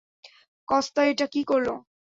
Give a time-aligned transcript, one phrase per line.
[0.67, 1.73] Costa এটা কি করলো!